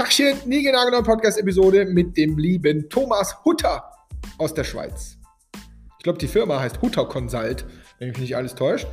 [0.00, 3.84] Tachchen, nie genau Podcast-Episode mit dem lieben Thomas Hutter
[4.38, 5.18] aus der Schweiz.
[5.98, 7.66] Ich glaube, die Firma heißt Hutter Consult,
[7.98, 8.86] wenn mich nicht alles täuscht.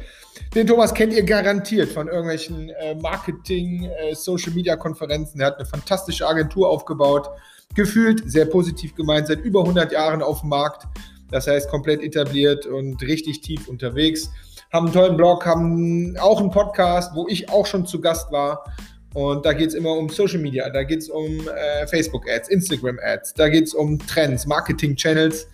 [0.54, 5.40] Den Thomas kennt ihr garantiert von irgendwelchen äh, Marketing, äh, Social Media Konferenzen.
[5.40, 7.30] Er hat eine fantastische Agentur aufgebaut,
[7.74, 10.88] gefühlt sehr positiv gemeint, seit über 100 Jahren auf dem Markt.
[11.32, 14.30] Das heißt, komplett etabliert und richtig tief unterwegs.
[14.74, 18.66] Haben einen tollen Blog, haben auch einen Podcast, wo ich auch schon zu Gast war.
[19.14, 23.34] Und da geht es immer um Social Media, da geht es um äh, Facebook-Ads, Instagram-Ads,
[23.34, 25.48] da geht es um Trends, Marketing-Channels,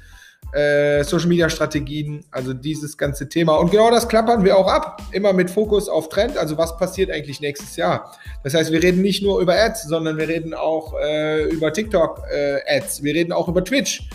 [0.54, 3.56] äh, Social-Media-Strategien, also dieses ganze Thema.
[3.56, 7.10] Und genau das klappern wir auch ab, immer mit Fokus auf Trend, also was passiert
[7.10, 8.16] eigentlich nächstes Jahr.
[8.44, 13.00] Das heißt, wir reden nicht nur über Ads, sondern wir reden auch äh, über TikTok-Ads,
[13.00, 14.08] äh, wir reden auch über Twitch.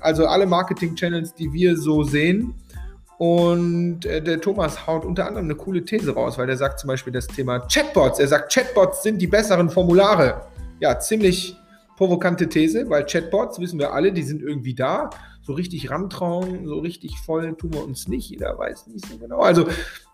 [0.00, 2.54] Also alle Marketing-Channels, die wir so sehen.
[3.18, 6.88] Und äh, der Thomas haut unter anderem eine coole These raus, weil der sagt zum
[6.88, 8.20] Beispiel das Thema Chatbots.
[8.20, 10.42] Er sagt, Chatbots sind die besseren Formulare.
[10.78, 11.56] Ja, ziemlich
[11.96, 15.10] provokante These, weil Chatbots, wissen wir alle, die sind irgendwie da.
[15.42, 18.30] So richtig rantrauen, so richtig voll tun wir uns nicht.
[18.30, 19.40] Jeder weiß nicht so genau.
[19.40, 19.66] Also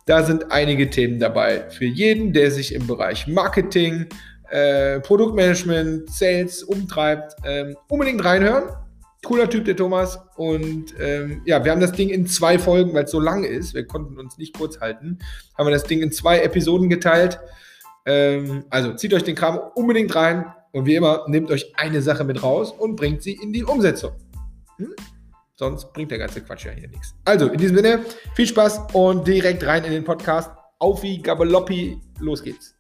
[0.06, 1.68] da sind einige Themen dabei.
[1.68, 4.06] Für jeden, der sich im Bereich Marketing,
[4.48, 8.64] äh, Produktmanagement, Sales umtreibt, ähm, unbedingt reinhören.
[9.25, 10.19] Cooler Typ, der Thomas.
[10.36, 13.75] Und ähm, ja, wir haben das Ding in zwei Folgen, weil es so lang ist.
[13.75, 15.19] Wir konnten uns nicht kurz halten.
[15.58, 17.41] Haben wir das Ding in zwei Episoden geteilt.
[18.06, 20.47] Ähm, also zieht euch den Kram unbedingt rein.
[20.72, 24.12] Und wie immer, nehmt euch eine Sache mit raus und bringt sie in die Umsetzung.
[24.77, 24.95] Hm?
[25.56, 27.14] Sonst bringt der ganze Quatsch ja hier nichts.
[27.25, 28.00] Also, in diesem Sinne,
[28.34, 30.50] viel Spaß und direkt rein in den Podcast.
[30.80, 32.75] Auf wie Gabeloppi, los geht's.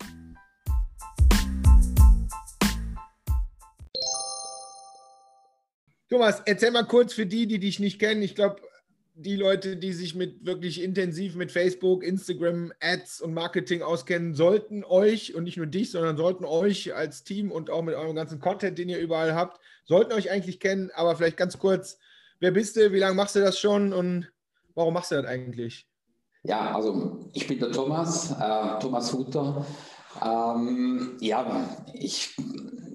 [6.08, 8.22] Thomas, erzähl mal kurz für die, die dich nicht kennen.
[8.22, 8.60] Ich glaube,
[9.16, 14.84] die Leute, die sich mit wirklich intensiv mit Facebook, Instagram, Ads und Marketing auskennen, sollten
[14.84, 18.40] euch und nicht nur dich, sondern sollten euch als Team und auch mit eurem ganzen
[18.40, 20.90] Content, den ihr überall habt, sollten euch eigentlich kennen.
[20.94, 21.98] Aber vielleicht ganz kurz,
[22.40, 24.30] wer bist du, wie lange machst du das schon und
[24.74, 25.86] warum machst du das eigentlich?
[26.42, 29.64] Ja, also ich bin der Thomas, äh, Thomas Hutter.
[30.22, 32.36] Ähm, ja, ich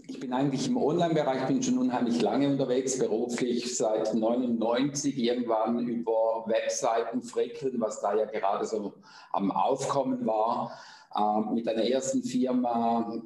[0.09, 6.46] ich bin eigentlich im Online-Bereich, bin schon unheimlich lange unterwegs, beruflich seit 99 irgendwann über
[6.47, 8.94] Webseiten frickeln, was da ja gerade so
[9.31, 10.72] am Aufkommen war.
[11.16, 13.22] Ähm, mit einer ersten Firma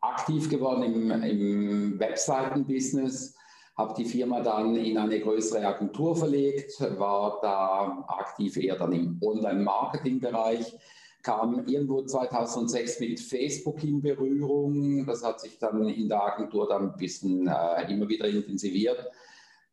[0.00, 3.36] aktiv geworden im, im Webseiten-Business,
[3.76, 9.20] habe die Firma dann in eine größere Agentur verlegt, war da aktiv eher dann im
[9.22, 10.76] Online-Marketing-Bereich
[11.22, 15.06] kam irgendwo 2006 mit Facebook in Berührung.
[15.06, 18.98] Das hat sich dann in der Agentur dann ein bisschen äh, immer wieder intensiviert.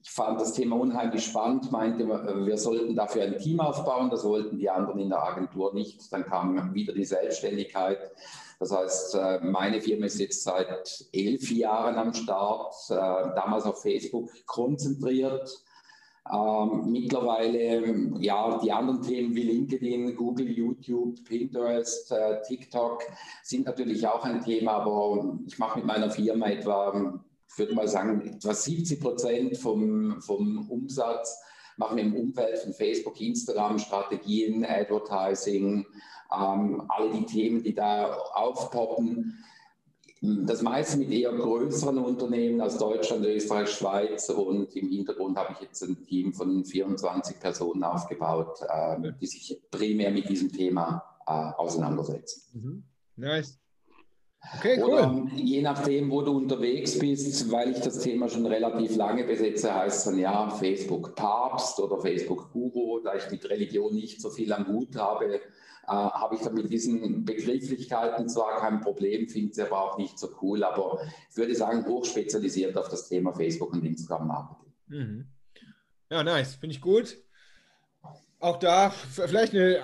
[0.01, 4.11] Ich fand das Thema unheimlich spannend, meinte, wir sollten dafür ein Team aufbauen.
[4.11, 6.13] Das wollten die anderen in der Agentur nicht.
[6.13, 8.11] Dann kam wieder die Selbstständigkeit.
[8.59, 13.81] Das heißt, äh, meine Firma ist jetzt seit elf Jahren am Start, äh, damals auf
[13.81, 15.64] Facebook konzentriert
[16.31, 23.03] ähm, mittlerweile, ja, die anderen Themen wie LinkedIn, Google, YouTube, Pinterest, äh, TikTok
[23.43, 27.87] sind natürlich auch ein Thema, aber ich mache mit meiner Firma etwa, ich würde mal
[27.87, 31.39] sagen, etwa 70 Prozent vom, vom Umsatz
[31.77, 35.85] machen im Umfeld von Facebook, Instagram, Strategien, Advertising,
[36.33, 39.43] ähm, alle die Themen, die da aufpoppen.
[40.21, 45.61] Das meiste mit eher größeren Unternehmen aus Deutschland, Österreich, Schweiz und im Hintergrund habe ich
[45.61, 51.31] jetzt ein Team von 24 Personen aufgebaut, äh, die sich primär mit diesem Thema äh,
[51.31, 52.41] auseinandersetzen.
[52.53, 52.83] Mhm.
[53.17, 53.59] Nice.
[54.57, 54.93] Okay, cool.
[54.93, 59.73] Oder je nachdem, wo du unterwegs bist, weil ich das Thema schon relativ lange besetze,
[59.73, 64.29] heißt es dann ja Facebook Papst oder Facebook Guru, da ich mit Religion nicht so
[64.29, 65.41] viel am Hut habe,
[65.87, 70.17] äh, habe ich dann mit diesen Begrifflichkeiten zwar kein Problem, finde sie aber auch nicht
[70.17, 74.73] so cool, aber ich würde sagen, hochspezialisiert auf das Thema Facebook und Instagram Marketing.
[74.87, 75.27] Mhm.
[76.09, 77.17] Ja, nice, finde ich gut.
[78.39, 79.81] Auch da vielleicht eine äh,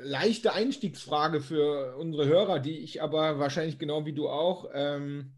[0.00, 5.32] leichte Einstiegsfrage für unsere Hörer, die ich aber wahrscheinlich genau wie du auch ähm,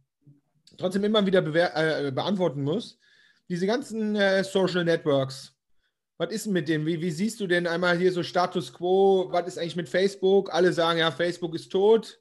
[0.77, 2.99] trotzdem immer wieder äh, beantworten muss.
[3.49, 5.56] Diese ganzen äh, Social Networks,
[6.19, 6.87] was ist denn mit dem?
[6.87, 9.29] Wie, wie, siehst du denn einmal hier so Status quo?
[9.31, 10.53] Was ist eigentlich mit Facebook?
[10.53, 12.21] Alle sagen ja, Facebook ist tot.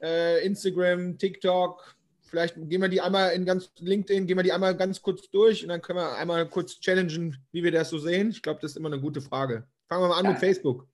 [0.00, 1.96] Äh, Instagram, TikTok.
[2.22, 5.64] Vielleicht gehen wir die einmal in ganz LinkedIn, gehen wir die einmal ganz kurz durch
[5.64, 8.30] und dann können wir einmal kurz challengen, wie wir das so sehen.
[8.30, 9.64] Ich glaube, das ist immer eine gute Frage.
[9.88, 10.30] Fangen wir mal an ja.
[10.30, 10.86] mit Facebook.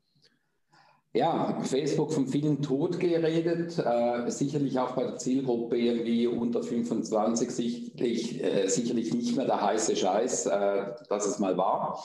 [1.17, 7.51] Ja, Facebook von vielen tot geredet, äh, sicherlich auch bei der Zielgruppe irgendwie unter 25
[7.51, 12.05] sicherlich, äh, sicherlich nicht mehr der heiße Scheiß, äh, dass es mal war.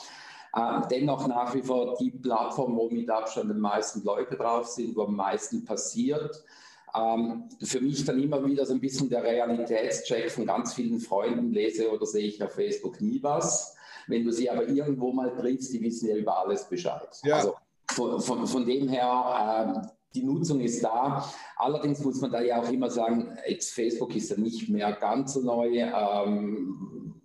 [0.56, 4.96] Äh, dennoch nach wie vor die Plattform, wo mit Abstand die meisten Leute drauf sind,
[4.96, 6.42] wo am meisten passiert.
[6.96, 11.52] Ähm, für mich dann immer wieder so ein bisschen der Realitätscheck von ganz vielen Freunden
[11.52, 13.76] lese oder sehe ich auf Facebook nie was.
[14.08, 17.10] Wenn du sie aber irgendwo mal triffst, die wissen ja über alles Bescheid.
[17.24, 17.36] Ja.
[17.36, 17.56] Also
[17.92, 21.26] von, von, von, dem her, äh, die Nutzung ist da.
[21.58, 25.34] Allerdings muss man da ja auch immer sagen, jetzt Facebook ist ja nicht mehr ganz
[25.34, 25.78] so neu.
[25.78, 27.22] Ähm,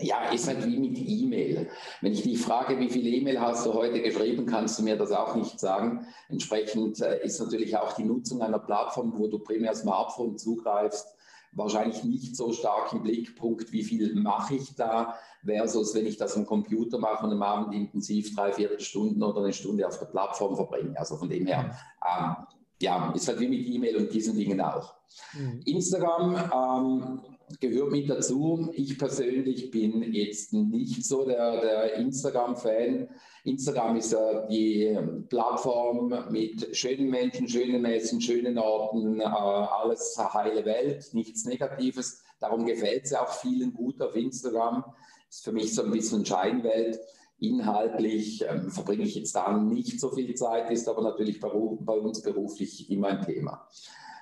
[0.00, 1.68] ja, ist halt wie mit E-Mail.
[2.00, 5.12] Wenn ich dich frage, wie viel E-Mail hast du heute geschrieben, kannst du mir das
[5.12, 6.06] auch nicht sagen.
[6.28, 11.14] Entsprechend äh, ist natürlich auch die Nutzung einer Plattform, wo du primär Smartphone zugreifst,
[11.52, 15.14] wahrscheinlich nicht so stark im Blickpunkt, wie viel mache ich da,
[15.44, 19.42] versus wenn ich das am Computer mache und am Abend intensiv drei, vier Stunden oder
[19.42, 20.98] eine Stunde auf der Plattform verbringe.
[20.98, 22.36] Also von dem her, ähm,
[22.80, 24.94] ja, ist halt wie mit E-Mail und diesen Dingen auch.
[25.32, 25.60] Mhm.
[25.64, 27.20] Instagram, ähm,
[27.60, 28.68] gehört mit dazu.
[28.72, 33.08] Ich persönlich bin jetzt nicht so der, der Instagram-Fan.
[33.44, 34.98] Instagram ist ja die
[35.28, 42.22] Plattform mit schönen Menschen, schönen Messen, schönen Orten, äh, alles heile Welt, nichts Negatives.
[42.40, 44.84] Darum gefällt es auch vielen gut auf Instagram.
[45.28, 47.00] Ist für mich so ein bisschen Scheinwelt.
[47.40, 51.94] Inhaltlich ähm, verbringe ich jetzt da nicht so viel Zeit, ist aber natürlich bei, bei
[51.94, 53.68] uns beruflich immer ein Thema.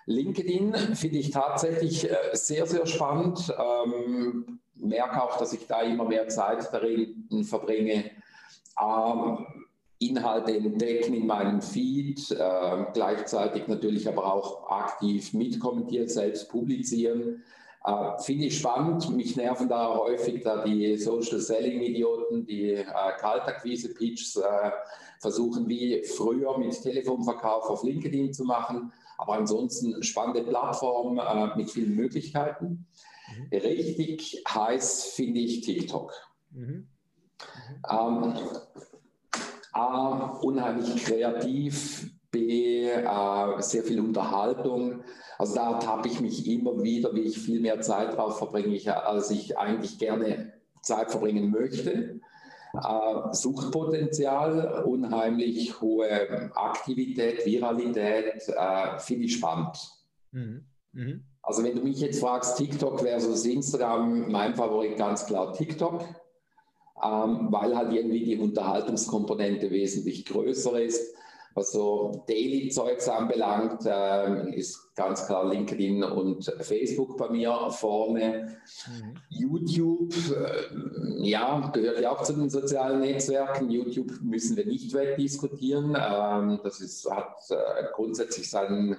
[0.06, 3.52] LinkedIn finde ich tatsächlich äh, sehr, sehr spannend.
[3.58, 8.10] Ähm, merke auch, dass ich da immer mehr Zeit darin verbringe.
[8.80, 9.46] Ähm,
[9.98, 17.42] Inhalte entdecken in meinem Feed, äh, gleichzeitig natürlich aber auch aktiv mitkommentieren, selbst publizieren.
[17.84, 19.10] Äh, Finde ich spannend.
[19.16, 22.84] Mich nerven da häufig da die Social Selling Idioten, die äh,
[23.18, 24.70] Kaltakquise Pitches äh,
[25.20, 28.92] versuchen wie früher mit Telefonverkauf auf LinkedIn zu machen.
[29.18, 32.86] Aber ansonsten spannende Plattform äh, mit vielen Möglichkeiten.
[33.28, 33.56] Mhm.
[33.56, 36.12] Richtig heiß finde ich TikTok.
[36.50, 36.88] Mhm.
[37.90, 38.34] Ähm,
[39.72, 45.02] A, unheimlich kreativ, B, äh, sehr viel Unterhaltung.
[45.38, 49.30] Also da tappe ich mich immer wieder, wie ich viel mehr Zeit drauf verbringe, als
[49.30, 52.20] ich eigentlich gerne Zeit verbringen möchte.
[52.76, 59.76] Äh, Suchtpotenzial, unheimlich hohe Aktivität, Viralität, äh, finde ich spannend.
[60.32, 60.64] Mhm.
[60.92, 61.24] Mhm.
[61.42, 66.02] Also wenn du mich jetzt fragst, TikTok versus Instagram, mein Favorit ganz klar TikTok,
[67.02, 71.14] ähm, weil halt irgendwie die Unterhaltungskomponente wesentlich größer ist.
[71.56, 78.58] Was so Daily-Zeugs anbelangt, äh, ist ganz klar LinkedIn und Facebook bei mir vorne.
[78.86, 79.14] Mhm.
[79.30, 83.70] YouTube, äh, ja, gehört ja auch zu den sozialen Netzwerken.
[83.70, 85.96] YouTube müssen wir nicht wegdiskutieren.
[85.98, 88.98] Ähm, das ist, hat äh, grundsätzlich seinen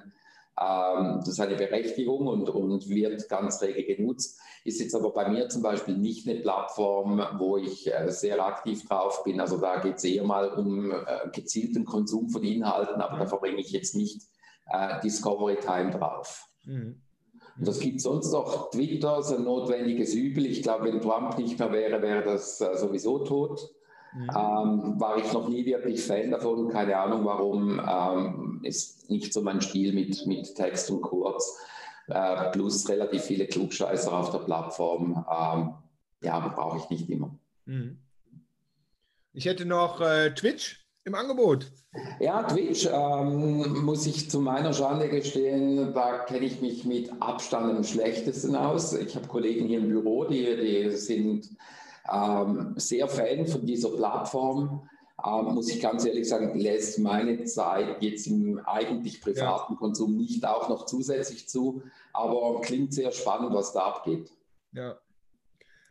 [0.59, 4.39] ähm, das ist eine Berechtigung und, und wird ganz rege genutzt.
[4.63, 8.87] Ist jetzt aber bei mir zum Beispiel nicht eine Plattform, wo ich äh, sehr aktiv
[8.87, 9.39] drauf bin.
[9.39, 13.61] Also da geht es eher mal um äh, gezielten Konsum von Inhalten, aber da verbringe
[13.61, 14.23] ich jetzt nicht
[14.69, 16.47] äh, Discovery Time drauf.
[16.65, 17.01] Mhm.
[17.59, 20.45] Und das gibt sonst noch Twitter, so ein notwendiges Übel.
[20.45, 23.69] Ich glaube, wenn Trump nicht mehr wäre, wäre das äh, sowieso tot.
[24.13, 24.29] Mhm.
[24.29, 27.79] Ähm, war ich noch nie wirklich Fan davon, keine Ahnung warum.
[27.79, 31.57] Ähm, ist nicht so mein Stil mit, mit Text und Kurz.
[32.07, 35.25] Äh, plus relativ viele Klugscheißer auf der Plattform.
[35.29, 35.73] Ähm,
[36.21, 37.37] ja, brauche ich nicht immer.
[37.65, 37.99] Mhm.
[39.33, 41.71] Ich hätte noch äh, Twitch im Angebot.
[42.19, 47.77] Ja, Twitch ähm, muss ich zu meiner Schande gestehen, da kenne ich mich mit Abstand
[47.77, 48.93] am schlechtesten aus.
[48.93, 51.49] Ich habe Kollegen hier im Büro, die, die sind
[52.11, 54.89] ähm, sehr Fan von dieser Plattform.
[55.25, 59.79] Ähm, muss ich ganz ehrlich sagen, lässt meine Zeit jetzt im eigentlich privaten ja.
[59.79, 61.81] Konsum nicht auch noch zusätzlich zu,
[62.13, 64.31] aber klingt sehr spannend, was da abgeht.
[64.73, 64.97] Ja.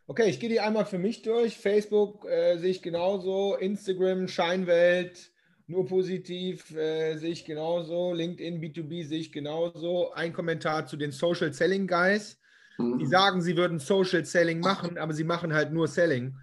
[0.06, 1.58] Okay, ich gehe die einmal für mich durch.
[1.58, 5.32] Facebook äh, sehe ich genauso, Instagram, Scheinwelt,
[5.66, 10.12] nur positiv äh, sehe ich genauso, LinkedIn, B2B sehe ich genauso.
[10.12, 12.38] Ein Kommentar zu den Social Selling Guys.
[12.78, 12.98] Mhm.
[12.98, 16.36] Die sagen, sie würden Social Selling machen, aber sie machen halt nur Selling.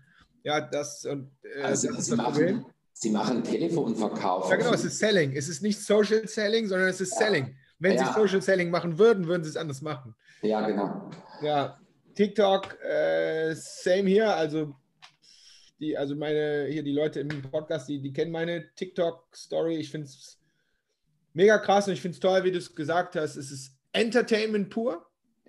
[0.44, 2.66] Ja, das, und, äh, also das ist das machen, Problem.
[2.94, 4.50] Sie machen Telefonverkauf.
[4.50, 5.36] Ja, genau, es ist Selling.
[5.36, 7.18] Es ist nicht Social Selling, sondern es ist ja.
[7.18, 7.56] Selling.
[7.80, 8.08] Wenn ja.
[8.08, 10.16] sie Social Selling machen würden, würden sie es anders machen.
[10.42, 11.10] Ja, genau.
[11.42, 11.80] Ja,
[12.16, 14.36] TikTok, äh, same hier.
[14.36, 14.75] Also,
[15.80, 19.78] die, also meine, hier die Leute im Podcast, die, die kennen meine TikTok-Story.
[19.78, 20.40] Ich finde es
[21.34, 23.36] mega krass und ich finde es toll, wie du es gesagt hast.
[23.36, 25.06] Es ist Entertainment pur.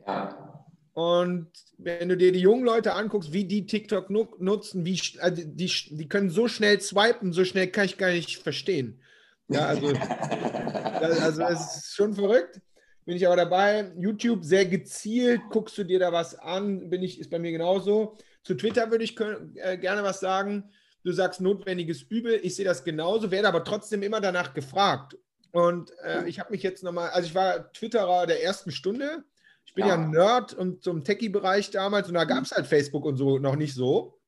[0.07, 0.64] Ja.
[0.95, 5.71] Und wenn du dir die jungen Leute anguckst, wie die TikTok nutzen, wie, also die,
[5.91, 9.01] die können so schnell swipen, so schnell kann ich gar nicht verstehen.
[9.49, 12.61] Ja, also, also es ist schon verrückt.
[13.05, 13.93] Bin ich aber dabei.
[13.99, 18.17] YouTube sehr gezielt, guckst du dir da was an, bin ich, ist bei mir genauso.
[18.45, 20.71] Zu Twitter würde ich äh, gerne was sagen.
[21.03, 25.19] Du sagst notwendiges Übel, ich sehe das genauso, werde aber trotzdem immer danach gefragt.
[25.51, 29.25] Und äh, ich habe mich jetzt nochmal, also ich war Twitterer der ersten Stunde.
[29.65, 33.05] Ich bin ja, ja Nerd und zum Techie-Bereich damals und da gab es halt Facebook
[33.05, 34.19] und so noch nicht so.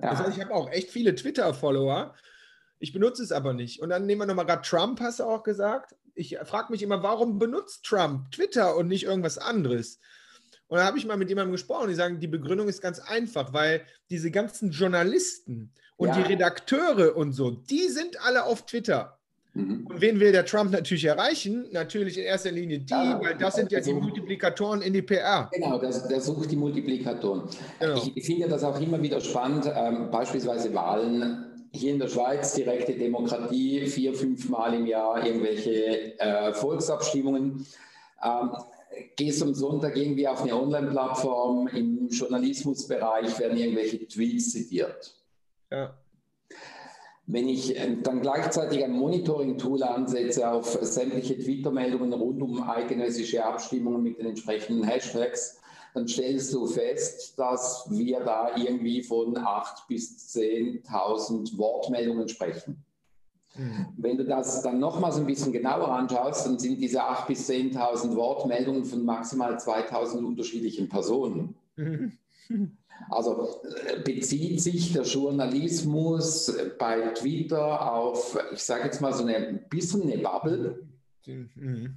[0.00, 0.10] Ja.
[0.10, 2.14] Das heißt, ich habe auch echt viele Twitter-Follower.
[2.78, 3.80] Ich benutze es aber nicht.
[3.80, 5.94] Und dann nehmen wir nochmal gerade Trump, hast du auch gesagt.
[6.14, 9.98] Ich frage mich immer, warum benutzt Trump Twitter und nicht irgendwas anderes?
[10.68, 13.52] Und da habe ich mal mit jemandem gesprochen, die sagen, die Begründung ist ganz einfach,
[13.52, 16.14] weil diese ganzen Journalisten und ja.
[16.16, 19.15] die Redakteure und so, die sind alle auf Twitter.
[19.56, 19.86] Mhm.
[19.86, 21.66] Und wen will der Trump natürlich erreichen?
[21.72, 25.48] Natürlich in erster Linie die, ja, weil das sind ja die Multiplikatoren in die PR.
[25.50, 27.44] Genau, der sucht die Multiplikatoren.
[27.80, 27.96] Genau.
[27.96, 32.54] Ich, ich finde das auch immer wieder spannend, ähm, beispielsweise Wahlen hier in der Schweiz
[32.54, 37.66] direkte Demokratie, vier, fünf Mal im Jahr irgendwelche äh, Volksabstimmungen.
[38.22, 38.50] Ähm,
[39.16, 45.14] gehst am Sonntag irgendwie auf eine Online-Plattform, im Journalismusbereich werden irgendwelche Tweets zitiert.
[45.70, 45.94] Ja.
[47.28, 54.02] Wenn ich ähm, dann gleichzeitig ein Monitoring-Tool ansetze auf sämtliche Twitter-Meldungen rund um eidgenössische Abstimmungen
[54.02, 55.60] mit den entsprechenden Hashtags,
[55.92, 62.84] dann stellst du fest, dass wir da irgendwie von 8.000 bis 10.000 Wortmeldungen sprechen.
[63.56, 63.86] Mhm.
[63.96, 68.14] Wenn du das dann nochmals ein bisschen genauer anschaust, dann sind diese 8.000 bis 10.000
[68.14, 71.56] Wortmeldungen von maximal 2.000 unterschiedlichen Personen.
[71.76, 72.12] Mhm.
[73.08, 79.64] Also äh, bezieht sich der Journalismus bei Twitter auf, ich sage jetzt mal so ein
[79.70, 80.88] bisschen eine Bubble,
[81.26, 81.96] mhm.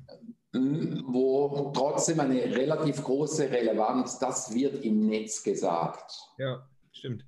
[1.07, 6.11] wo trotzdem eine relativ große Relevanz, das wird im Netz gesagt.
[6.37, 7.25] Ja, stimmt.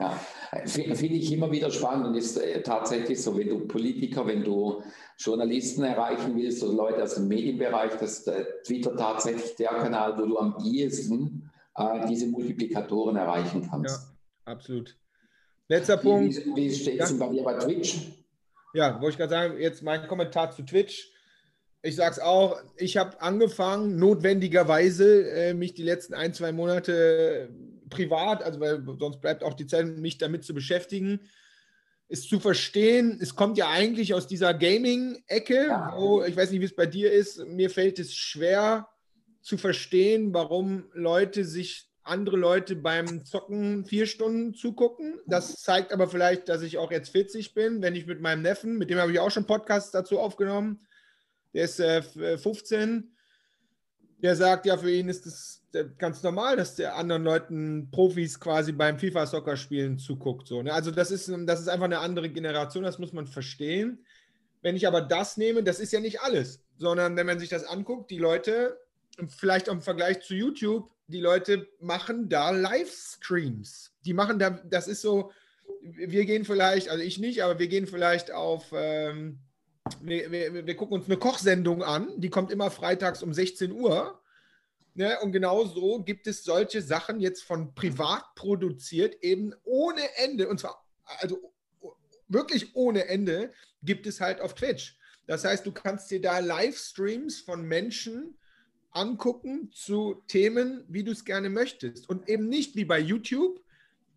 [0.00, 0.18] Ja,
[0.64, 4.82] finde ich immer wieder spannend und ist äh, tatsächlich so, wenn du Politiker, wenn du
[5.18, 8.24] Journalisten erreichen willst oder Leute aus dem Medienbereich, dass
[8.64, 13.96] Twitter tatsächlich der Kanal, wo du am ehesten äh, diese Multiplikatoren erreichen kannst.
[14.46, 14.96] Ja, absolut.
[15.68, 16.34] Letzter Punkt.
[16.34, 17.16] Wie, wie steht es ja.
[17.16, 18.12] bei dir bei Twitch?
[18.74, 21.12] Ja, wollte ich gerade sagen, jetzt mein Kommentar zu Twitch.
[21.82, 27.48] Ich sage es auch, ich habe angefangen, notwendigerweise, äh, mich die letzten ein, zwei Monate
[27.48, 31.20] äh, privat, also weil sonst bleibt auch die Zeit, mich damit zu beschäftigen,
[32.08, 35.94] ist zu verstehen, es kommt ja eigentlich aus dieser Gaming-Ecke, ja.
[35.96, 38.88] wo, ich weiß nicht, wie es bei dir ist, mir fällt es schwer,
[39.50, 45.18] zu verstehen, warum Leute sich andere Leute beim Zocken vier Stunden zugucken.
[45.26, 48.78] Das zeigt aber vielleicht, dass ich auch jetzt 40 bin, wenn ich mit meinem Neffen,
[48.78, 50.86] mit dem habe ich auch schon Podcasts dazu aufgenommen,
[51.52, 53.10] der ist äh, 15,
[54.18, 55.64] der sagt, ja, für ihn ist es
[55.98, 60.46] ganz normal, dass der anderen Leuten, Profis quasi beim FIFA-Soccer spielen zuguckt.
[60.46, 60.72] So, ne?
[60.72, 64.06] Also das ist, das ist einfach eine andere Generation, das muss man verstehen.
[64.62, 67.64] Wenn ich aber das nehme, das ist ja nicht alles, sondern wenn man sich das
[67.64, 68.78] anguckt, die Leute
[69.28, 73.92] vielleicht im Vergleich zu YouTube, die Leute machen da Livestreams.
[74.04, 75.32] Die machen da, das ist so,
[75.82, 79.40] wir gehen vielleicht, also ich nicht, aber wir gehen vielleicht auf, ähm,
[80.00, 84.20] wir, wir, wir, gucken uns eine Kochsendung an, die kommt immer freitags um 16 Uhr.
[84.94, 85.18] Ne?
[85.20, 90.60] Und genau so gibt es solche Sachen jetzt von privat produziert, eben ohne Ende, und
[90.60, 91.52] zwar, also
[92.28, 93.52] wirklich ohne Ende,
[93.82, 94.96] gibt es halt auf Twitch.
[95.26, 98.36] Das heißt, du kannst dir da Livestreams von Menschen
[98.92, 102.08] angucken zu Themen, wie du es gerne möchtest.
[102.08, 103.60] Und eben nicht wie bei YouTube.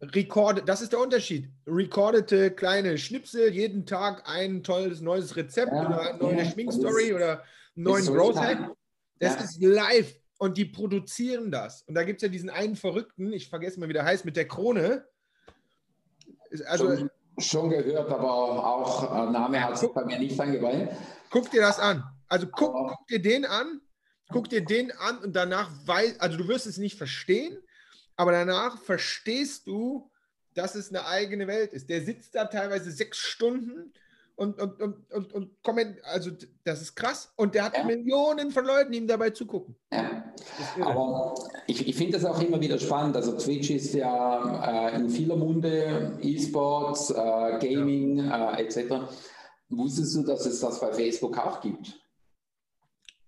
[0.01, 1.49] Recorded, das ist der Unterschied.
[1.65, 7.13] Recordete kleine Schnipsel, jeden Tag ein tolles neues Rezept ja, oder eine neue ja, Schminkstory
[7.13, 7.43] oder
[7.75, 8.71] einen neuen Growth Hack.
[9.19, 9.41] Das ja.
[9.41, 11.83] ist live und die produzieren das.
[11.83, 14.35] Und da gibt es ja diesen einen Verrückten, ich vergesse mal, wie der heißt, mit
[14.35, 15.05] der Krone.
[16.67, 20.89] Also, schon, schon gehört, aber auch äh, Name hat sich bei mir nicht angeweiht.
[21.29, 22.03] Guck dir das an.
[22.27, 23.79] Also guck, guck dir den an
[24.29, 27.57] guck dir den an und danach weiß, also du wirst es nicht verstehen,
[28.15, 30.09] aber danach verstehst du,
[30.53, 31.89] dass es eine eigene Welt ist.
[31.89, 33.93] Der sitzt da teilweise sechs Stunden
[34.35, 36.31] und, und, und, und, und komment, also
[36.63, 37.31] das ist krass.
[37.35, 37.83] Und der hat ja.
[37.83, 39.75] Millionen von Leuten, die ihm dabei zugucken.
[39.91, 40.23] Ja.
[40.81, 41.35] Aber
[41.67, 43.15] ich, ich finde das auch immer wieder spannend.
[43.15, 49.05] Also Twitch ist ja äh, in vieler Munde, E-Sports, äh, Gaming äh, etc.
[49.69, 52.02] Wusstest du, dass es das bei Facebook auch gibt?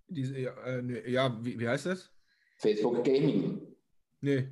[0.07, 2.12] Diese, ja, äh, ne, ja wie, wie heißt das?
[2.57, 3.62] Facebook Gaming.
[4.21, 4.47] Nee.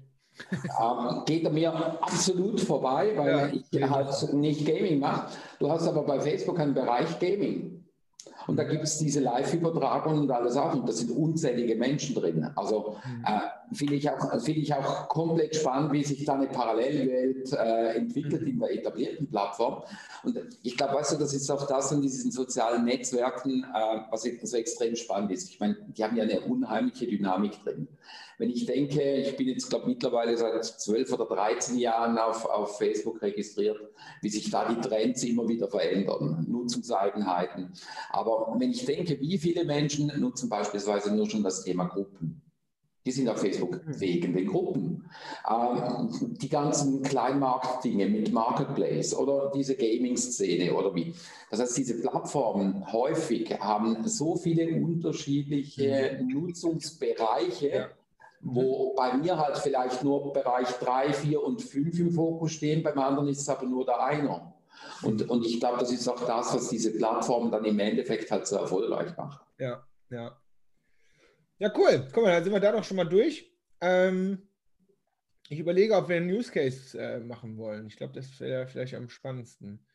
[0.82, 3.84] ähm, geht mir absolut vorbei, weil ja, ich nee.
[3.84, 5.32] halt nicht Gaming mache.
[5.60, 7.86] Du hast aber bei Facebook einen Bereich Gaming.
[8.48, 10.74] Und da gibt es diese Live-Übertragung und alles auch.
[10.74, 12.50] Und da sind unzählige Menschen drin.
[12.56, 13.26] Also mhm.
[13.26, 17.96] äh, finde ich, auch, find ich auch komplett spannend, wie sich da eine Parallelwelt äh,
[17.96, 19.84] entwickelt in der etablierten Plattform.
[20.24, 24.24] Und ich glaube, weißt du, das ist auch das in diesen sozialen Netzwerken, äh, was
[24.44, 25.50] so extrem spannend ist.
[25.50, 27.88] Ich meine, die haben ja eine unheimliche Dynamik drin.
[28.38, 32.78] Wenn ich denke, ich bin jetzt, glaube mittlerweile seit 12 oder 13 Jahren auf, auf
[32.78, 33.80] Facebook registriert,
[34.22, 37.72] wie sich da die Trends immer wieder verändern, Nutzungseigenheiten.
[38.10, 42.44] Aber wenn ich denke, wie viele Menschen nutzen beispielsweise nur schon das Thema Gruppen,
[43.06, 45.10] die sind auf Facebook wegen den Gruppen.
[45.50, 51.14] Ähm, die ganzen Kleinmarkt-Dinge mit Marketplace oder diese Gaming-Szene oder wie.
[51.52, 56.28] Das heißt, diese Plattformen häufig haben so viele unterschiedliche mhm.
[56.30, 57.90] Nutzungsbereiche, ja.
[58.42, 62.98] wo bei mir halt vielleicht nur Bereich 3, 4 und 5 im Fokus stehen, beim
[62.98, 64.53] anderen ist es aber nur der einer.
[65.02, 68.48] Und, und ich glaube, das ist auch das, was diese Plattformen dann im Endeffekt halt
[68.48, 69.46] so erfolgreich macht.
[69.58, 70.38] Ja, ja.
[71.60, 72.08] Ja, cool.
[72.12, 73.52] Guck mal, dann sind wir da doch schon mal durch.
[73.82, 74.48] Ähm,
[75.50, 77.88] ich überlege, ob wir einen Use Case äh, machen wollen.
[77.88, 79.86] Ich glaube, das wäre vielleicht am spannendsten.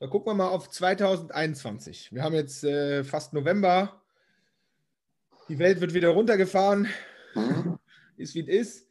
[0.00, 2.12] So, gucken wir mal auf 2021.
[2.12, 4.00] Wir haben jetzt äh, fast November.
[5.48, 6.88] Die Welt wird wieder runtergefahren.
[7.34, 7.78] Mhm.
[8.16, 8.88] Ist wie es ist.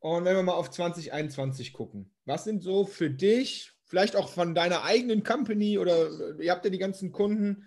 [0.00, 4.54] Und wenn wir mal auf 2021 gucken, was sind so für dich, vielleicht auch von
[4.54, 7.64] deiner eigenen Company oder ihr habt ja die ganzen Kunden,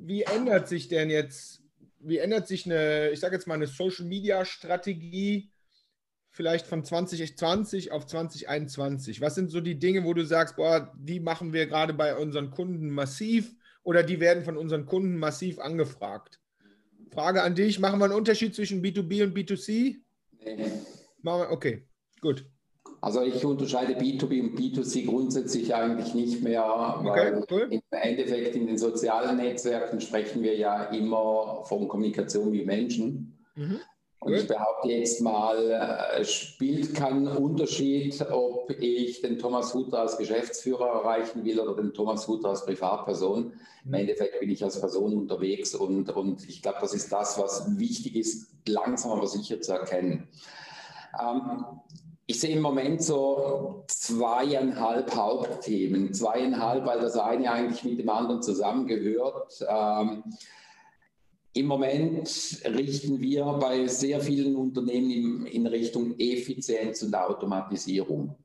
[0.00, 1.64] wie ändert sich denn jetzt
[2.04, 5.50] wie ändert sich eine, ich sage jetzt mal, eine Social Media Strategie
[6.30, 9.20] vielleicht von 2020 auf 2021?
[9.20, 12.50] Was sind so die Dinge, wo du sagst, boah, die machen wir gerade bei unseren
[12.50, 16.40] Kunden massiv oder die werden von unseren Kunden massiv angefragt?
[17.10, 19.96] Frage an dich, machen wir einen Unterschied zwischen B2B und B2C?
[20.44, 20.72] Nee.
[21.24, 21.86] Okay,
[22.20, 22.44] gut.
[23.04, 26.64] Also ich unterscheide B2B und B2C grundsätzlich eigentlich nicht mehr,
[27.02, 27.68] weil okay, cool.
[27.70, 33.38] im Endeffekt in den sozialen Netzwerken sprechen wir ja immer von Kommunikation wie Menschen.
[33.56, 33.80] Mhm.
[34.20, 40.16] Und ich behaupte jetzt mal, es spielt keinen Unterschied, ob ich den Thomas Hutter als
[40.16, 43.52] Geschäftsführer erreichen will oder den Thomas Hutter als Privatperson.
[43.84, 43.94] Im mhm.
[43.96, 48.16] Endeffekt bin ich als Person unterwegs und, und ich glaube, das ist das, was wichtig
[48.16, 50.26] ist, langsam aber sicher zu erkennen.
[51.20, 51.66] Ähm,
[52.26, 56.14] ich sehe im Moment so zweieinhalb Hauptthemen.
[56.14, 59.64] Zweieinhalb, weil das eine eigentlich mit dem anderen zusammengehört.
[59.68, 60.24] Ähm,
[61.52, 62.26] Im Moment
[62.64, 68.36] richten wir bei sehr vielen Unternehmen in, in Richtung Effizienz und Automatisierung.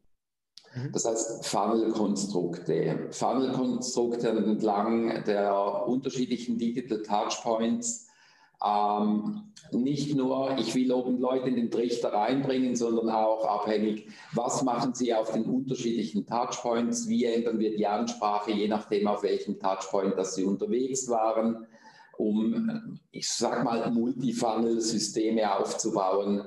[0.76, 0.92] Mhm.
[0.92, 3.08] Das heißt Funnel-Konstrukte.
[3.12, 8.09] Funnel-Konstrukte entlang der unterschiedlichen Digital Touchpoints
[8.66, 14.64] ähm, nicht nur, ich will oben Leute in den Trichter reinbringen, sondern auch abhängig, was
[14.64, 19.60] machen sie auf den unterschiedlichen Touchpoints, wie ändern wir die Ansprache, je nachdem, auf welchem
[19.60, 21.68] Touchpoint dass sie unterwegs waren,
[22.18, 26.42] um, ich sag mal, Multifunnel-Systeme aufzubauen,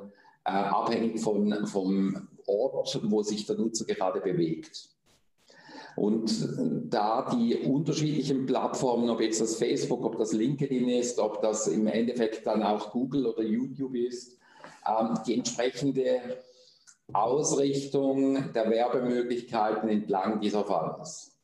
[0.44, 4.91] äh, abhängig von, vom Ort, wo sich der Nutzer gerade bewegt.
[5.94, 6.48] Und
[6.90, 11.86] da die unterschiedlichen Plattformen, ob jetzt das Facebook, ob das LinkedIn ist, ob das im
[11.86, 14.38] Endeffekt dann auch Google oder YouTube ist,
[14.88, 16.38] ähm, die entsprechende
[17.12, 21.36] Ausrichtung der Werbemöglichkeiten entlang dieser Funnels.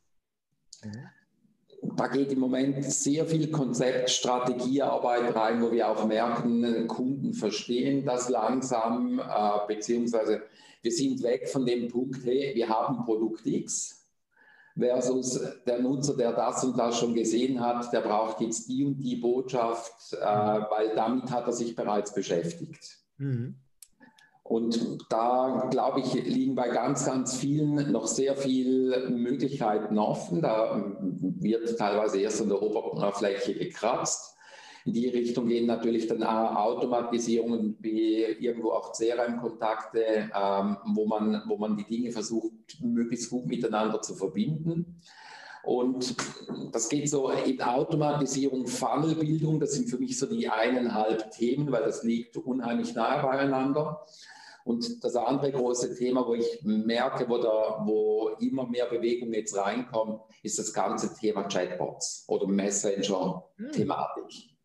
[0.83, 1.95] Mhm.
[1.95, 8.05] Da geht im Moment sehr viel Konzept, Strategiearbeit rein, wo wir auch merken, Kunden verstehen
[8.05, 10.43] das langsam, äh, beziehungsweise
[10.81, 13.98] wir sind weg von dem Punkt, hey, wir haben Produkt X,
[14.79, 18.97] versus der Nutzer, der das und das schon gesehen hat, der braucht jetzt die und
[18.97, 22.99] die Botschaft, äh, weil damit hat er sich bereits beschäftigt.
[23.17, 23.55] Mhm.
[24.43, 30.41] Und da, glaube ich, liegen bei ganz, ganz vielen noch sehr viele Möglichkeiten offen.
[30.41, 34.35] Da wird teilweise erst an der Oberfläche gekratzt.
[34.85, 41.43] In die Richtung gehen natürlich dann auch Automatisierungen wie irgendwo auch CRM-Kontakte, ähm, wo, man,
[41.47, 45.01] wo man die Dinge versucht, möglichst gut miteinander zu verbinden.
[45.63, 46.15] Und
[46.71, 51.83] das geht so in Automatisierung, Funnelbildung, das sind für mich so die eineinhalb Themen, weil
[51.83, 54.05] das liegt unheimlich nahe beieinander.
[54.63, 59.57] Und das andere große Thema, wo ich merke, wo, da, wo immer mehr Bewegung jetzt
[59.57, 64.58] reinkommt, ist das ganze Thema Chatbots oder Messenger-Thematik.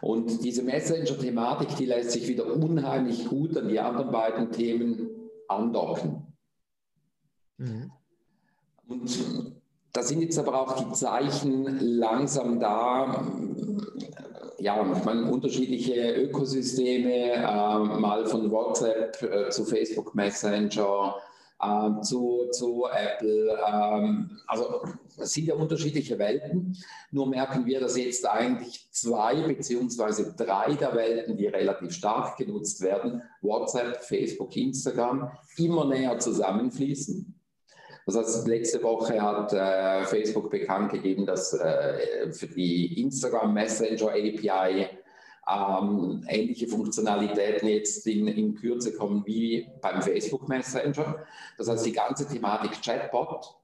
[0.00, 5.10] Und diese Messenger-Thematik, die lässt sich wieder unheimlich gut an die anderen beiden Themen
[5.48, 6.26] andocken.
[7.58, 7.90] Mhm.
[8.88, 9.52] Und
[9.92, 13.24] da sind jetzt aber auch die Zeichen langsam da.
[14.58, 21.16] Ja, ich meine, unterschiedliche Ökosysteme, äh, mal von WhatsApp äh, zu Facebook Messenger,
[21.62, 23.58] ähm, zu, zu Apple.
[23.66, 24.82] Ähm, also
[25.18, 26.76] es sind ja unterschiedliche Welten.
[27.10, 32.80] Nur merken wir, dass jetzt eigentlich zwei beziehungsweise drei der Welten, die relativ stark genutzt
[32.80, 37.34] werden, WhatsApp, Facebook, Instagram, immer näher zusammenfließen.
[38.06, 44.08] Das heißt, letzte Woche hat äh, Facebook bekannt gegeben, dass äh, für die Instagram Messenger
[44.08, 44.88] API
[45.48, 51.24] ähm, ähnliche Funktionalitäten jetzt in, in Kürze kommen wie beim Facebook Messenger.
[51.58, 53.54] Das heißt, die ganze Thematik Chatbot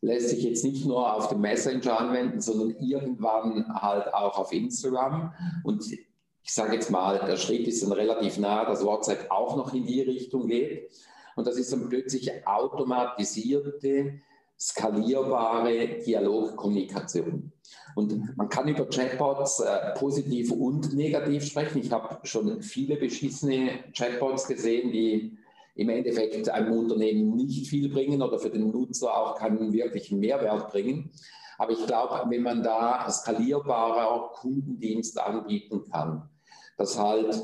[0.00, 5.32] lässt sich jetzt nicht nur auf dem Messenger anwenden, sondern irgendwann halt auch auf Instagram.
[5.64, 9.74] Und ich sage jetzt mal, der Schritt ist dann relativ nah, dass WhatsApp auch noch
[9.74, 10.90] in die Richtung geht.
[11.34, 14.20] Und das ist dann plötzlich automatisierte,
[14.58, 17.52] skalierbare Dialogkommunikation.
[17.94, 21.78] Und man kann über Chatbots äh, positiv und negativ sprechen.
[21.78, 25.38] Ich habe schon viele beschissene Chatbots gesehen, die
[25.76, 30.70] im Endeffekt einem Unternehmen nicht viel bringen oder für den Nutzer auch keinen wirklichen Mehrwert
[30.70, 31.10] bringen.
[31.58, 36.28] Aber ich glaube, wenn man da skalierbarer Kundendienst anbieten kann,
[36.76, 37.34] dass halt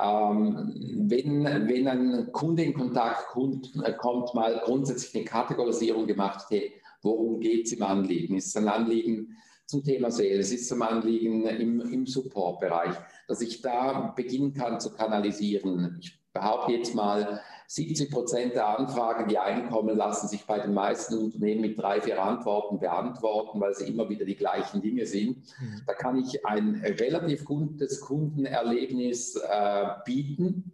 [0.00, 0.72] ähm,
[1.08, 6.72] wenn, wenn ein Kunde in Kontakt kommt, äh, kommt, mal grundsätzlich eine Kategorisierung gemacht, hey,
[7.02, 8.36] worum geht es im Anliegen?
[8.36, 12.94] Ist es ein Anliegen zum Thema Sales, ist es ein Anliegen im, im Support-Bereich,
[13.26, 15.98] dass ich da beginnen kann zu kanalisieren?
[16.00, 21.18] Ich behaupte jetzt mal, 70 Prozent der Anfragen, die einkommen, lassen sich bei den meisten
[21.18, 25.36] Unternehmen mit drei, vier Antworten beantworten, weil sie immer wieder die gleichen Dinge sind.
[25.60, 25.82] Mhm.
[25.86, 30.72] Da kann ich ein relativ gutes Kundenerlebnis äh, bieten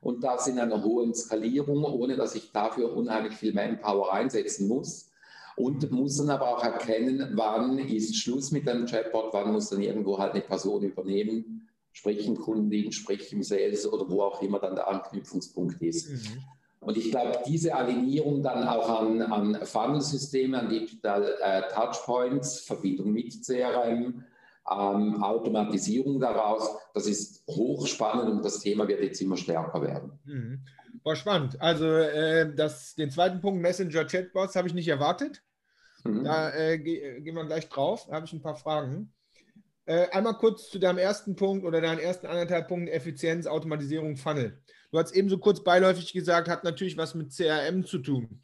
[0.00, 5.10] und das in einer hohen Skalierung, ohne dass ich dafür unheimlich viel Manpower einsetzen muss.
[5.56, 9.80] Und muss dann aber auch erkennen, wann ist Schluss mit einem Chatbot, wann muss dann
[9.80, 11.55] irgendwo halt eine Person übernehmen
[11.96, 16.10] sprich im Kundendienst, sprich im Sales oder wo auch immer dann der Anknüpfungspunkt ist.
[16.10, 16.44] Mhm.
[16.80, 23.12] Und ich glaube, diese Alignierung dann auch an, an Funnel-Systeme, an Digital äh, Touchpoints, Verbindung
[23.12, 24.24] mit CRM,
[24.70, 30.12] ähm, Automatisierung daraus, das ist hochspannend und das Thema wird jetzt immer stärker werden.
[30.26, 30.60] Mhm.
[31.02, 31.58] War spannend.
[31.62, 35.42] Also äh, das, den zweiten Punkt Messenger-Chatbots habe ich nicht erwartet.
[36.04, 36.24] Mhm.
[36.24, 38.06] Da äh, ge gehen wir gleich drauf.
[38.06, 39.14] Da habe ich ein paar Fragen.
[39.86, 44.60] Äh, einmal kurz zu deinem ersten Punkt oder deinen ersten anderthalb Punkten Effizienz, Automatisierung, Funnel.
[44.90, 48.42] Du hast eben so kurz beiläufig gesagt, hat natürlich was mit CRM zu tun.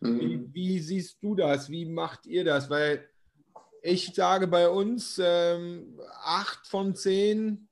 [0.00, 0.20] Mhm.
[0.20, 1.68] Wie, wie, siehst du das?
[1.68, 2.70] Wie macht ihr das?
[2.70, 3.06] Weil
[3.82, 7.68] ich sage bei uns, ähm, acht von zehn,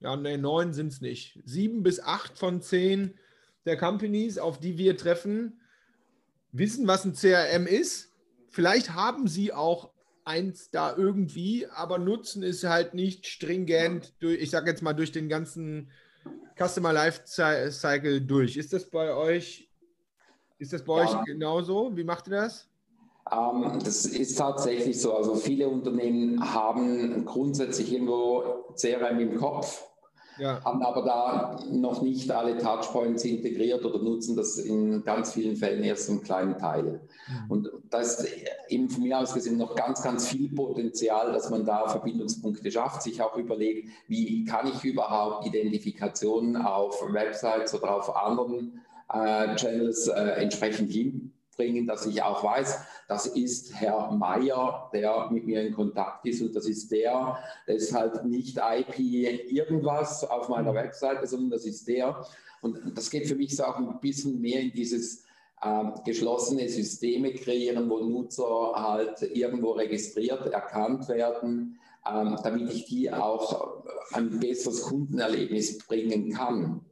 [0.00, 3.18] ja, ne, neun sind es nicht, sieben bis acht von zehn
[3.66, 5.60] der Companies, auf die wir treffen,
[6.50, 8.12] wissen, was ein CRM ist.
[8.48, 9.91] Vielleicht haben sie auch
[10.24, 15.12] eins da irgendwie, aber nutzen ist halt nicht stringent, durch, ich sage jetzt mal, durch
[15.12, 15.90] den ganzen
[16.56, 18.56] Customer Lifecycle durch.
[18.56, 19.68] Ist das bei euch,
[20.58, 21.08] ist das bei ja.
[21.08, 21.96] euch genauso?
[21.96, 22.68] Wie macht ihr das?
[23.30, 25.16] Ähm, das ist tatsächlich so.
[25.16, 29.91] Also viele Unternehmen haben grundsätzlich irgendwo CRM im Kopf
[30.38, 30.62] ja.
[30.64, 35.82] haben aber da noch nicht alle Touchpoints integriert oder nutzen das in ganz vielen Fällen
[35.82, 37.00] erst in kleinen Teilen.
[37.28, 37.50] Mhm.
[37.50, 38.26] Und da ist
[38.68, 43.02] eben von mir aus gesehen noch ganz, ganz viel Potenzial, dass man da Verbindungspunkte schafft,
[43.02, 48.80] sich auch überlegt, wie kann ich überhaupt Identifikationen auf Websites oder auf anderen
[49.12, 55.28] äh, Channels äh, entsprechend hin bringen, dass ich auch weiß, das ist Herr Meier, der
[55.30, 60.24] mit mir in Kontakt ist und das ist der, der ist halt nicht IP irgendwas
[60.24, 60.76] auf meiner mhm.
[60.76, 62.24] Webseite, sondern das ist der.
[62.60, 65.24] Und das geht für mich so auch ein bisschen mehr in dieses
[65.60, 73.12] äh, geschlossene Systeme kreieren, wo Nutzer halt irgendwo registriert, erkannt werden, ähm, damit ich die
[73.12, 76.84] auch ein besseres Kundenerlebnis bringen kann.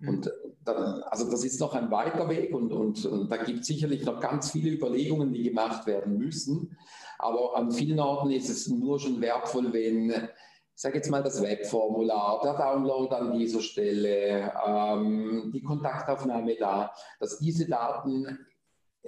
[0.00, 0.08] Mhm.
[0.08, 0.32] Und
[0.64, 4.04] dann, also das ist noch ein weiter Weg und, und, und da gibt es sicherlich
[4.04, 6.76] noch ganz viele Überlegungen, die gemacht werden müssen.
[7.18, 11.42] Aber an vielen Orten ist es nur schon wertvoll, wenn, ich sage jetzt mal, das
[11.42, 18.45] Webformular, der Download an dieser Stelle, ähm, die Kontaktaufnahme da, dass diese Daten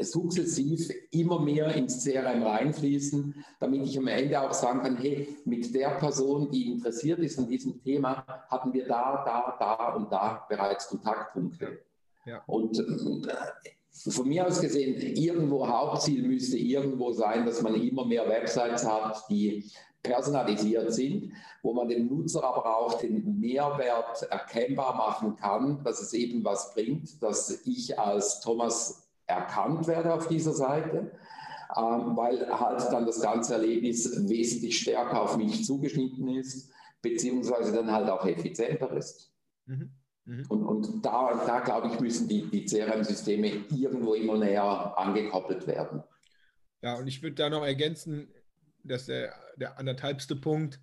[0.00, 5.74] sukzessiv immer mehr ins CRM reinfließen, damit ich am Ende auch sagen kann, hey, mit
[5.74, 10.46] der Person, die interessiert ist an diesem Thema, hatten wir da, da, da und da
[10.48, 11.80] bereits Kontaktpunkte.
[12.24, 12.42] Ja.
[12.46, 18.28] Und äh, von mir aus gesehen, irgendwo Hauptziel müsste irgendwo sein, dass man immer mehr
[18.28, 19.70] Websites hat, die
[20.02, 21.32] personalisiert sind,
[21.62, 26.72] wo man dem Nutzer aber auch den Mehrwert erkennbar machen kann, dass es eben was
[26.74, 31.12] bringt, dass ich als Thomas erkannt werde auf dieser Seite,
[31.76, 37.92] ähm, weil halt dann das ganze Erlebnis wesentlich stärker auf mich zugeschnitten ist, beziehungsweise dann
[37.92, 39.32] halt auch effizienter ist.
[39.66, 39.92] Mhm.
[40.24, 40.46] Mhm.
[40.48, 46.02] Und, und da, da glaube ich, müssen die, die CRM-Systeme irgendwo immer näher angekoppelt werden.
[46.82, 48.28] Ja, und ich würde da noch ergänzen,
[48.84, 50.80] dass der, der anderthalbste Punkt,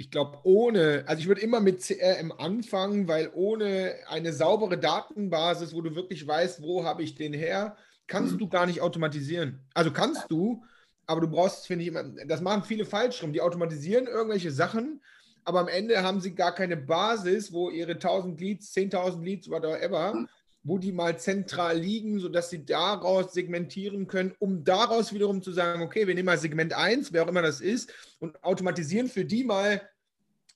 [0.00, 5.74] ich glaube, ohne, also ich würde immer mit CRM anfangen, weil ohne eine saubere Datenbasis,
[5.74, 8.38] wo du wirklich weißt, wo habe ich den her, kannst mhm.
[8.38, 9.66] du gar nicht automatisieren.
[9.74, 10.62] Also kannst du,
[11.06, 13.32] aber du brauchst, finde ich, immer, das machen viele falsch rum.
[13.32, 15.02] Die automatisieren irgendwelche Sachen,
[15.44, 20.28] aber am Ende haben sie gar keine Basis, wo ihre 1000 Leads, 10.000 Leads, whatever,
[20.62, 25.82] wo die mal zentral liegen, sodass sie daraus segmentieren können, um daraus wiederum zu sagen,
[25.82, 29.44] okay, wir nehmen mal Segment 1, wer auch immer das ist, und automatisieren für die
[29.44, 29.80] mal,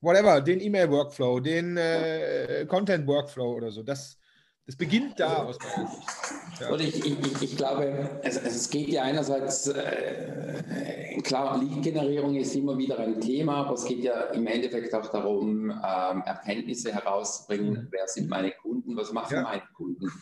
[0.00, 3.82] whatever, den E-Mail-Workflow, den äh, Content-Workflow oder so.
[3.82, 4.18] Das,
[4.66, 6.60] das beginnt da aus meiner Sicht.
[6.60, 6.70] Ja.
[6.70, 12.78] Und ich, ich, ich glaube, es, es geht ja einerseits, äh, klar, Lead-Generierung ist immer
[12.78, 17.88] wieder ein Thema, aber es geht ja im Endeffekt auch darum, ähm, Erkenntnisse herauszubringen, mhm.
[17.90, 19.42] wer sind meine Kunden, was machen ja.
[19.42, 20.12] meine Kunden.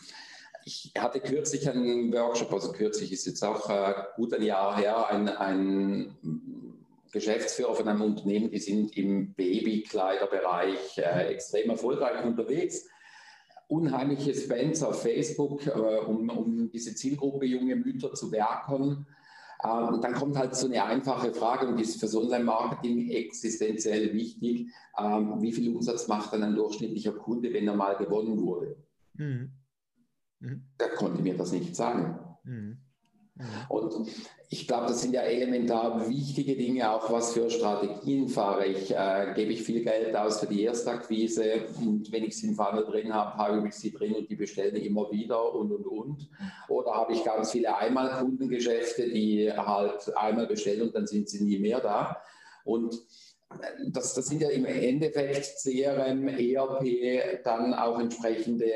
[0.65, 5.07] Ich hatte kürzlich einen Workshop, also kürzlich ist jetzt auch äh, gut ein Jahr her,
[5.07, 6.15] ein, ein
[7.11, 12.87] Geschäftsführer von einem Unternehmen, die sind im Babykleiderbereich äh, extrem erfolgreich unterwegs
[13.71, 19.07] unheimliche Spends auf Facebook, äh, um, um diese Zielgruppe junge Mütter zu werken.
[19.63, 24.13] Ähm, dann kommt halt so eine einfache Frage und die ist für so Online-Marketing existenziell
[24.13, 24.67] wichtig.
[24.97, 28.75] Ähm, wie viel Umsatz macht dann ein durchschnittlicher Kunde, wenn er mal gewonnen wurde?
[29.13, 29.51] Mhm.
[30.39, 30.63] Mhm.
[30.79, 32.19] Der konnte mir das nicht sagen.
[32.43, 32.77] Mhm.
[33.35, 33.45] Mhm.
[33.69, 34.07] Und
[34.53, 38.91] ich glaube, das sind ja elementar wichtige Dinge, auch was für Strategien fahre ich.
[38.91, 42.83] Äh, gebe ich viel Geld aus für die Erstakquise und wenn ich sie im Funnel
[42.83, 46.29] drin habe, habe ich sie drin und die bestellen immer wieder und und und.
[46.67, 51.57] Oder habe ich ganz viele Einmalkundengeschäfte, die halt einmal bestellen und dann sind sie nie
[51.57, 52.21] mehr da.
[52.65, 52.93] Und
[53.87, 58.69] das, das sind ja im Endeffekt CRM, ERP, dann auch entsprechende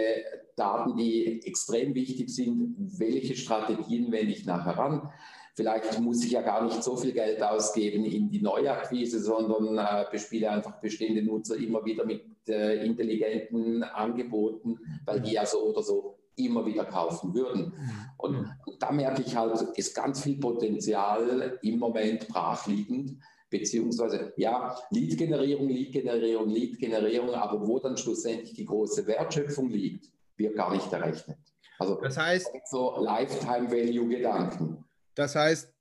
[0.55, 2.75] Daten, die extrem wichtig sind.
[2.97, 5.09] Welche Strategien wende ich nachher an?
[5.55, 10.05] Vielleicht muss ich ja gar nicht so viel Geld ausgeben in die Neuakquise, sondern äh,
[10.11, 15.81] bespiele einfach bestehende Nutzer immer wieder mit äh, intelligenten Angeboten, weil die ja so oder
[15.81, 17.73] so immer wieder kaufen würden.
[18.17, 23.17] Und, und da merke ich halt, ist ganz viel Potenzial im Moment brachliegend
[23.49, 30.73] beziehungsweise ja, Lead-Generierung, Lead-Generierung, Lead-Generierung, aber wo dann schlussendlich die große Wertschöpfung liegt, wird gar
[30.73, 31.37] nicht errechnet.
[31.79, 34.83] Also das heißt, so Lifetime-Value-Gedanken.
[35.15, 35.73] Das heißt,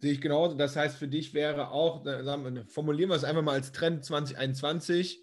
[0.00, 2.04] sehe ich genauso, das heißt für dich wäre auch,
[2.68, 5.22] formulieren wir es einfach mal als Trend 2021,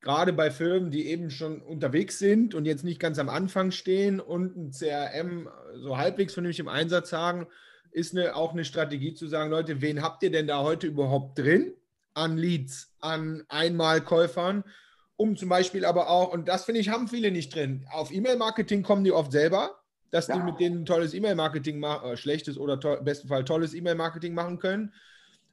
[0.00, 4.18] gerade bei Firmen, die eben schon unterwegs sind und jetzt nicht ganz am Anfang stehen
[4.18, 7.46] und ein CRM so halbwegs vernünftig im Einsatz haben,
[7.92, 11.38] ist eine, auch eine Strategie zu sagen, Leute, wen habt ihr denn da heute überhaupt
[11.38, 11.74] drin
[12.14, 14.64] an Leads, an Einmalkäufern,
[15.16, 18.82] um zum Beispiel aber auch, und das finde ich, haben viele nicht drin, auf E-Mail-Marketing
[18.82, 19.79] kommen die oft selber,
[20.10, 20.36] dass ja.
[20.36, 24.58] die mit denen tolles E-Mail-Marketing machen, äh, schlechtes oder im besten Fall tolles E-Mail-Marketing machen
[24.58, 24.92] können,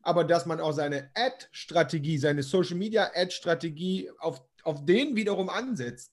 [0.01, 6.11] aber dass man auch seine Ad-Strategie, seine Social-Media-Ad-Strategie auf, auf den wiederum ansetzt.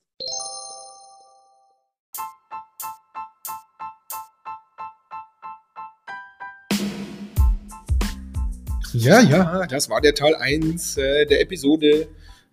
[8.93, 12.07] Ja, ja, das war der Teil 1 äh, der Episode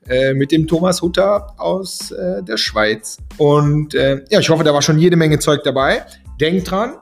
[0.09, 3.19] äh, mit dem Thomas Hutter aus äh, der Schweiz.
[3.39, 6.05] Und äh, ja, ich hoffe, da war schon jede Menge Zeug dabei.
[6.41, 6.95] Denkt dran,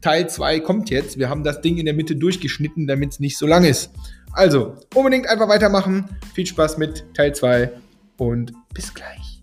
[0.00, 1.18] Teil 2 kommt jetzt.
[1.18, 3.90] Wir haben das Ding in der Mitte durchgeschnitten, damit es nicht so lang ist.
[4.32, 6.08] Also, unbedingt einfach weitermachen.
[6.34, 7.70] Viel Spaß mit Teil 2
[8.16, 9.39] und bis gleich.